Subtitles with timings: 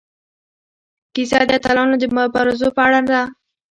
[1.13, 3.21] کیسه د اتلانو د مبارزو په اړه ده.